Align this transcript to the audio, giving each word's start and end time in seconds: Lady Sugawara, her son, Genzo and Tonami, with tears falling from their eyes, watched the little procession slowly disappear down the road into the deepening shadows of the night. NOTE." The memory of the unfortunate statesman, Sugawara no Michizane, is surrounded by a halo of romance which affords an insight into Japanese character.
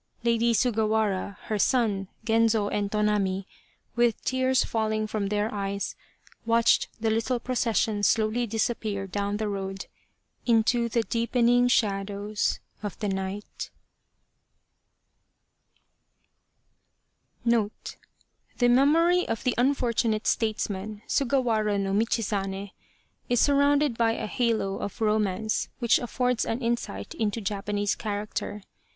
Lady 0.23 0.51
Sugawara, 0.51 1.37
her 1.43 1.59
son, 1.59 2.07
Genzo 2.25 2.69
and 2.69 2.89
Tonami, 2.91 3.45
with 3.95 4.19
tears 4.25 4.65
falling 4.65 5.05
from 5.05 5.27
their 5.27 5.53
eyes, 5.53 5.95
watched 6.43 6.87
the 6.99 7.11
little 7.11 7.39
procession 7.39 8.01
slowly 8.01 8.47
disappear 8.47 9.05
down 9.05 9.37
the 9.37 9.47
road 9.47 9.85
into 10.47 10.89
the 10.89 11.03
deepening 11.03 11.67
shadows 11.67 12.59
of 12.81 12.97
the 12.97 13.07
night. 13.09 13.69
NOTE." 17.45 17.97
The 18.57 18.69
memory 18.69 19.27
of 19.27 19.43
the 19.43 19.53
unfortunate 19.55 20.25
statesman, 20.25 21.03
Sugawara 21.07 21.77
no 21.79 21.93
Michizane, 21.93 22.71
is 23.29 23.39
surrounded 23.39 23.99
by 23.99 24.13
a 24.13 24.25
halo 24.25 24.77
of 24.79 24.99
romance 24.99 25.69
which 25.77 25.99
affords 25.99 26.43
an 26.43 26.59
insight 26.59 27.13
into 27.13 27.39
Japanese 27.39 27.93
character. 27.93 28.63